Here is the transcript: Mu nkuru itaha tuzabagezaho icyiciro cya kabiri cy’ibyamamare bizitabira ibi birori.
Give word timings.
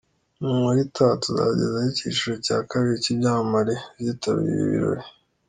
Mu 0.39 0.49
nkuru 0.57 0.79
itaha 0.85 1.15
tuzabagezaho 1.23 1.87
icyiciro 1.91 2.33
cya 2.45 2.57
kabiri 2.69 3.01
cy’ibyamamare 3.03 3.73
bizitabira 3.95 4.49
ibi 4.53 4.65
birori. 4.73 5.03